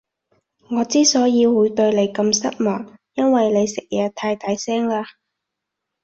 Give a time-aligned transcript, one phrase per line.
[0.71, 5.05] 我之所以會對你咁失望，因為你食嘢太大聲喇